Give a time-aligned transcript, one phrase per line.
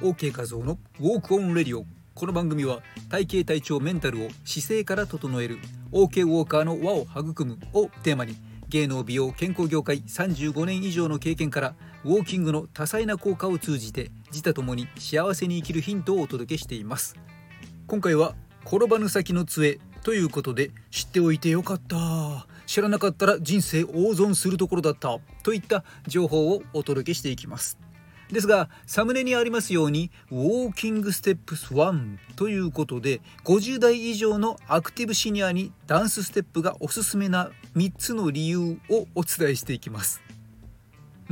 [0.00, 1.84] OK 画像のウォークオンレディオ。
[2.14, 5.58] この番組は体型体調メンタルを姿勢から整える
[5.90, 8.36] OK ウォーカーの輪を育むをテーマに
[8.68, 11.74] 芸能美容健康業界35年以上の経験から
[12.04, 17.16] ウォーキングの多彩な効果を通じて自他ともに幸せに生きるヒントをお届けしています。
[17.88, 22.46] 今回は転ばぬ先の杖ということで知っておいてよかった。
[22.66, 25.18] 知らなかったら人生大損するところだった。
[25.42, 27.78] といった情報をお届けしていきます。
[28.30, 40.20] ですがサムネにありますようにウォーキングステップス1ということで50代以上のアクティブシニアにダンスステップがおすすめな3つの理由をお伝えしていきます。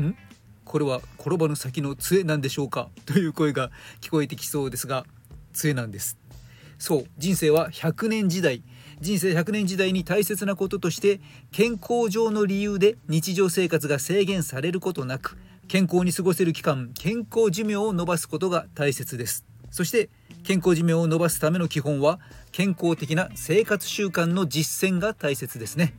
[0.00, 0.14] ん？
[0.64, 2.88] これは転ばぬ先の杖なんでしょうか？
[3.04, 5.04] という声が聞こえてきそうですが
[5.52, 6.18] 杖なんです。
[6.78, 8.62] そう人生は100年時代。
[8.98, 11.20] 人生100年時代に大切なこととして
[11.52, 15.36] 健康上の理由で日常生活が制限されることなく
[15.68, 19.44] 健康に過ごせる期間健康寿命を延ばすことが大切です。
[19.70, 20.10] そして
[20.44, 22.20] 健康寿命を延ばすための基本は
[22.52, 25.92] 健康的な生活習慣の実践が大切ですね。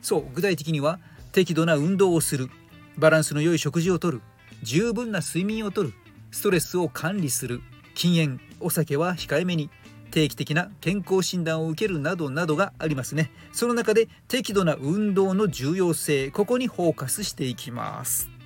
[0.00, 0.98] そう具体的には
[1.32, 2.48] 適度な運動をする
[2.96, 4.22] バランスの良い食事をとる
[4.62, 5.92] 十分な睡眠をとる
[6.30, 7.60] ストレスを管理する
[7.94, 9.68] 禁煙お酒は控えめに
[10.10, 13.30] 定期的な健康診断を受けるなどなどがありますね。
[13.52, 18.39] その中で適度な運動の重要性ここにフォーカスしていきます。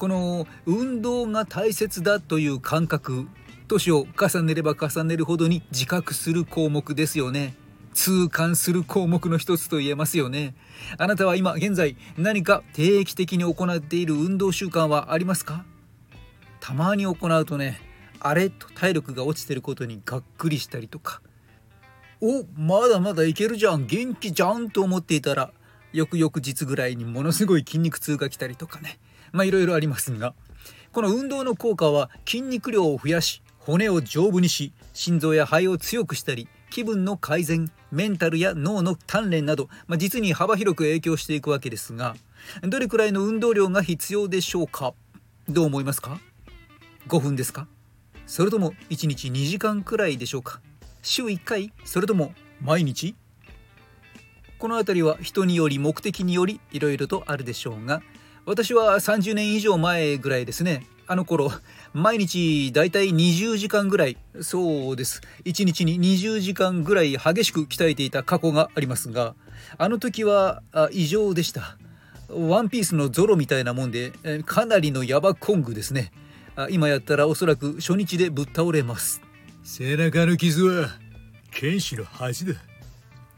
[0.00, 3.28] この運動が大切だという感覚
[3.68, 7.54] 年を重ねれば重ねるほどに自覚する項目ですよね。
[7.92, 10.54] 痛感する項目の一つと言えますよね。
[10.96, 15.66] あなたは今現在何か定期的に行っている運動習慣はありますか？
[16.60, 17.78] たまに行うとね
[18.20, 21.20] あれと体力が落ちてることにがっくりしたりとか。
[22.22, 23.86] おまだまだいけるじゃん。
[23.86, 25.52] 元気じゃんと思っていたら
[25.92, 28.98] 翌々日ぐらいにものすごい筋肉痛が来たりとかね。
[29.32, 30.34] まあいろいろありますが
[30.92, 42.14] この運動の効果は筋肉量を増やし骨を丈夫にし心臓や肺を強くしたり気分の改善メンタルや脳の鍛錬など、まあ、実に幅広く影響していくわけですが
[42.62, 44.94] どれくらいの運動量が必要でしょうか？
[45.48, 46.20] どう思いますか
[47.08, 47.66] ？5分ですか？
[48.26, 50.60] それとも1日2時間くらいでしょうか？
[51.02, 51.72] 週1回？
[51.84, 53.14] それとも毎日？
[54.58, 58.02] この辺りは人により目的によりいろいろとあるでしょうが
[58.50, 60.84] 私は30年以上前ぐらいですね。
[61.06, 61.52] あの頃
[61.92, 65.20] 毎日だいたい20時間ぐらいそうです。
[65.44, 69.36] 1日に20時間ぐらい激しく鍛えていた過去がありますが
[69.78, 71.76] あの時は異常でした。
[72.28, 74.10] ワンピースのゾロみたいなもんで
[74.44, 76.10] かなりのヤバコングですね。
[76.70, 79.22] 今やったらおそらく初日でぶっ倒れます。
[79.62, 80.88] 背中の傷は
[81.52, 82.54] 剣士の恥だ。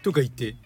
[0.02, 0.56] とか言って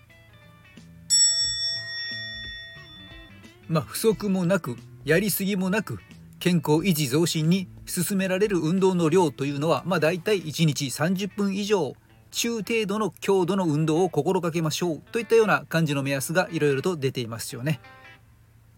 [3.68, 5.98] まあ、不足もなくやりすぎもなく
[6.38, 11.94] 健康維持増進に進められる運動の量というのは、まあ、大体1日30分以上
[12.30, 17.80] 中程度の強度の運動を心がけましょうといったような感じの目安がいろいろと出ていますよね。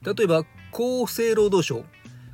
[0.02, 1.84] 例えば厚生労働省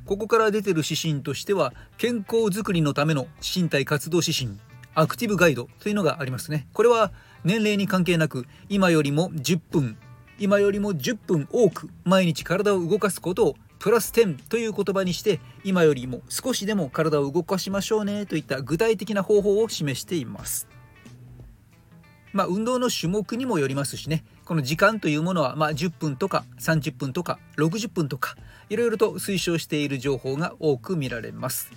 [0.05, 4.59] ここから出てる指針としては健康づくりのための身体活動指針
[4.93, 6.67] アクティブガイドというのがありますね。
[6.73, 7.11] これは
[7.43, 9.97] 年齢に関係なく今よりも10分
[10.39, 20.67] 今よりも10分多く毎日体を動かすことをプラス10という言葉にして今よりも少しでも体を動かしましょうねといった具体的な方法を示しています。
[22.33, 28.35] まあ、運動の種目にもよりますしねこの時間というものはまあ10分とか30分とか60分とか
[28.69, 31.71] いろいろと推奨している情報が多く見られます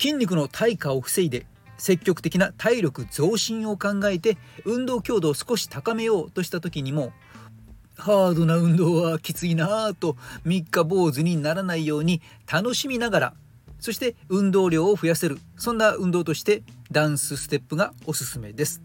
[0.00, 1.46] 筋肉の退化を防いで
[1.78, 7.12] 積極的な体力増進を考えて運動強度を少し高めようとした時にも
[7.98, 13.34] ハードな運動はきついなぁと三日坊主にならないように楽しみながら
[13.80, 18.82] そして運動量を増やせるそんな運動としてダンスステップがおすすめです。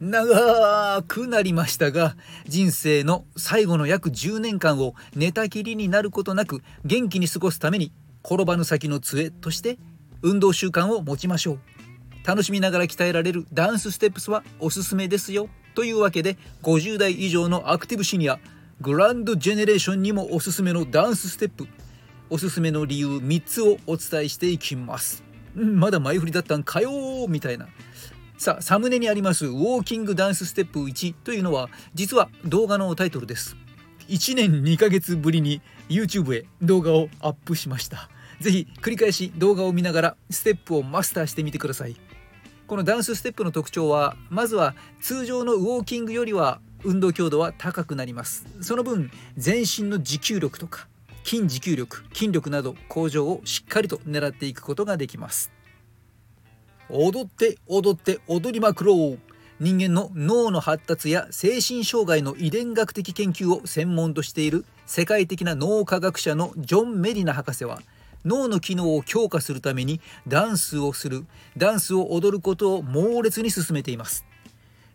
[0.00, 2.16] 長くなりましたが
[2.46, 7.92] 人生の最後の約10年間を寝たきりになることなく元気に過ごすために
[8.24, 9.78] 転ばぬ先の杖として
[10.20, 11.58] 運動習慣を持ちましょう。
[12.26, 15.48] 楽しみながら鍛えられるダンスステップスはおすすめですよ。
[15.74, 18.38] というわけで50代以上のアクティブシニア
[18.80, 21.68] グランドジェネレーションにもおすすめのダンスステップ。
[22.30, 25.22] おすすめの理由3つをお伝えしていきます。
[25.54, 26.90] うんまだ前振りだったんかよ
[27.28, 27.68] みたいな。
[28.38, 33.56] さあサムネにありますウォーキングダンスステップ1というのは実は動画のタイトルです。
[34.08, 38.08] 1年2ヶ月ぶりに YouTube へ動画をアップしました。
[38.40, 41.94] 是非繰り返し動画を見ながらステップをマスターしてみてください。
[42.72, 48.46] このダンスステップの特徴はまずは通常のウォーキングよりは運動強度は高くなります。
[48.62, 50.88] その分全身の持久力とか
[51.22, 55.52] 筋持久力筋力など向上をしっかりと狙っていくことができます。
[56.88, 59.32] 踊って踊って踊りまくろう。
[59.60, 67.82] 人間の脳の発達や精神障害の遺伝学的研究を専門としている世界的な脳科学者のジョン・メディナ博士は
[68.24, 71.26] 脳の機能を強化するためにダンスをする
[71.56, 74.24] ダンスを踊ることを猛烈に進めています。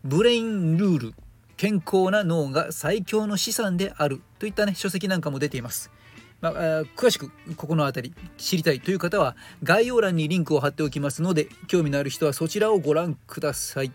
[0.04, 1.14] ブレインルール
[1.58, 5.92] 健康な脳が最強の資産であるといったね書籍なんかも出ています。
[6.40, 6.54] まあ、
[6.96, 13.92] 詳しくここの辺り知りたいという方は概要欄にリンクを貼っておきますので興味のある人はそちらをご覧ください。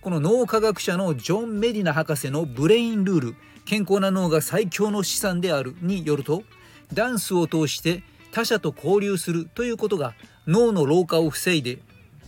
[0.00, 6.44] この脳科学者のジョン・メディナ博士のブレインルール健康な脳が最強の資産であるによると
[6.94, 8.04] ダンスを通して
[8.36, 10.12] 他者と交流するということが
[10.46, 11.78] 脳の老化を防いで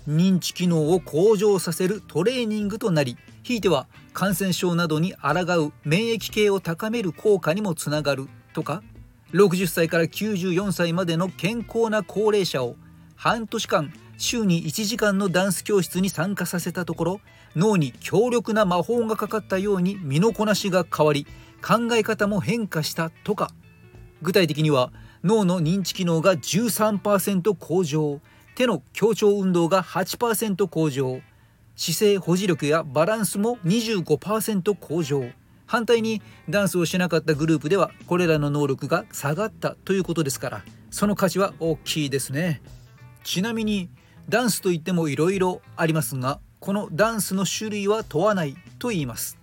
[0.08, 8.82] 認知機能を向上させるトレーニングとなりひいては感染症などに抗う免疫系を高める効果にもつながるとか
[9.34, 12.76] 60歳から94歳までの健康な高齢者を
[13.14, 17.20] 半年間週に1時間のダンス教室に参加させたところ
[17.54, 21.26] 脳に強力な魔法がかかったように身のこなしが変わり
[21.62, 23.50] 考え方も変化したとか。
[24.22, 24.90] 具体的には
[25.24, 28.20] 脳の認知機能が13%向上
[28.54, 31.20] 手の協調運動が8%向上
[31.76, 35.30] 姿勢保持力やバランスも25%向上。
[35.68, 42.62] 反対にダンスをしなかったグループではこれらの能力が下がったということですからその価値は大きいですね。
[43.22, 43.90] ちなみに
[44.28, 49.37] ダンスといってもいろいろありますがこのダンスの種類は問わないと言います。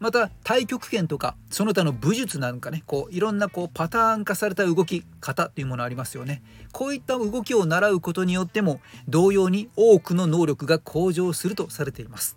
[0.00, 6.42] また太極拳とかその他の武術なんかねこういろんなこうパターン化された動き方というものありますよね。
[6.72, 12.36] こういった動きを習うことによっても同様に多くの能力が向上するとされています。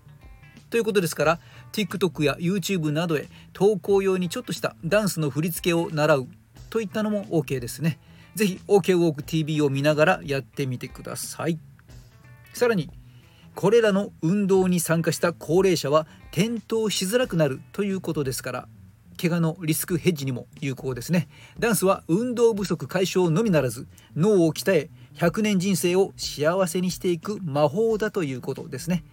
[0.70, 1.40] ということですから
[1.74, 6.28] TikTok や YouTube などへ投稿用にちょっとしたダンスの振り付けを習う
[6.70, 8.00] といったのも OK ですね。
[8.36, 11.60] 是非 OK ウォーク TV を見ながらやってみてください。
[12.54, 12.90] さらに
[13.56, 18.68] これらの運動に参加した高齢者は転倒しづらくなるということですから
[19.22, 21.28] 怪我のリスクヘッジにも有効ですね。
[21.60, 29.04] ダンスは運動不足解消のみならず脳を鍛え100年人生を幸せにしていく魔法だということですね。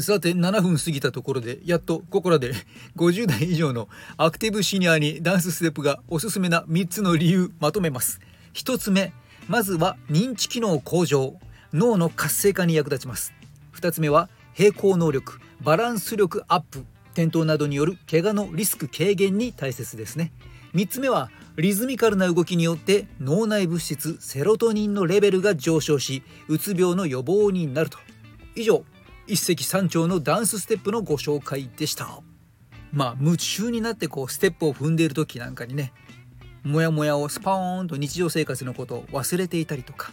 [0.00, 2.52] さて7分過ぎたところでやっとここらで
[2.96, 3.88] 50代以上の
[4.18, 8.20] アクティブシニアにダンスステップがおすすめな3つの理由まとめます。
[8.52, 9.12] 1つ目
[9.48, 11.34] まずは認知機能向上。
[11.72, 13.32] 脳の活性化に役立ちます。
[13.80, 20.32] 2つ目は平衡能力バランス力アップ転倒などによる怪我のリスク軽減に大切ですね。
[20.74, 27.98] 3つ目はリズミカルな動きによって脳内物質セロトニンのレベルが上昇しうつ病の予防になると。
[28.54, 28.84] 以上
[29.26, 32.20] 一石三鳥のダンスステップのご紹介でした。
[32.92, 35.92] まあ夢中になってこうステップを踏んでいる時なんかにね
[36.64, 40.12] モヤモヤをスパーンと日常生活のことを忘れていたりとか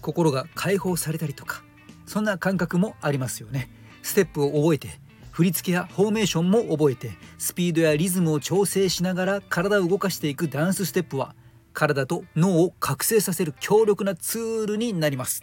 [0.00, 1.64] 心が解放されたりとか
[2.06, 3.70] そんな感覚もありますよね。
[4.02, 5.00] ステップを覚えて
[5.32, 11.34] 振り付けやフォーメーションも覚えてスピードやリズムを調整しながら体を動かしていくダンスステップは
[11.72, 15.42] 体と脳を覚醒させる強力なツールになります。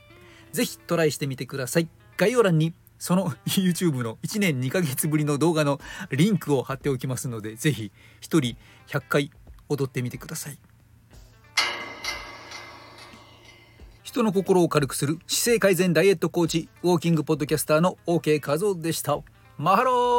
[0.54, 1.90] 是非トライしてみてください。
[2.16, 5.80] 概要欄にその YouTube の1年2ヶ月ぶりの動画の
[6.12, 7.92] リンクを貼っておきますので是非
[8.22, 8.40] 1人
[8.88, 9.32] 100回
[9.70, 10.71] 踊ってみてください。
[14.12, 19.18] 人の心を軽くする姿勢改善ダイエットコーチウォーキングポッドキャスターの OK 和夫でした。
[19.58, 20.11] マハロー。